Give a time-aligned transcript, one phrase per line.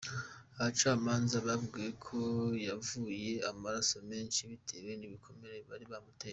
[0.57, 2.19] Abacamanza babwiwe ko
[2.67, 6.29] "yavuye amaraso menshi bitewe n'ibikomere bari bamuteje".